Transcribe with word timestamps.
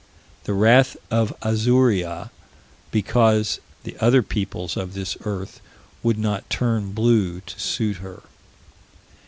The 0.45 0.53
wrath 0.55 0.97
of 1.11 1.31
Azuria, 1.43 2.31
because 2.89 3.59
the 3.83 3.95
other 3.99 4.23
peoples 4.23 4.75
of 4.75 4.95
this 4.95 5.15
earth 5.25 5.61
would 6.01 6.17
not 6.17 6.49
turn 6.49 6.91
blue 6.93 7.41
to 7.41 7.59
suit 7.59 7.97
her. 7.97 8.23